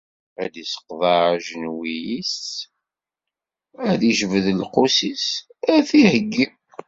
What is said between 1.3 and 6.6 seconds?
ajenwi-s, ad ijbed lqus-is, ad t-iheggi.